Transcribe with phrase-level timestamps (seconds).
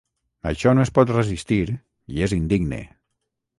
[0.51, 1.61] Això no es pot resistir
[2.17, 2.83] i és indigne.